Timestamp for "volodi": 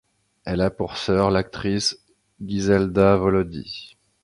3.17-3.97